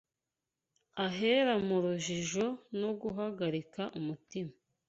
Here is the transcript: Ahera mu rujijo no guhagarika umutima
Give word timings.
Ahera 1.05 1.53
mu 1.67 1.75
rujijo 1.83 2.45
no 2.79 2.89
guhagarika 3.01 3.81
umutima 3.99 4.53